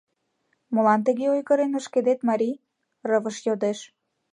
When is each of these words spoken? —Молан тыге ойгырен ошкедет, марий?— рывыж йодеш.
—Молан 0.73 0.99
тыге 1.07 1.25
ойгырен 1.33 1.71
ошкедет, 1.79 2.19
марий?— 2.29 2.61
рывыж 3.09 3.37
йодеш. 3.47 3.79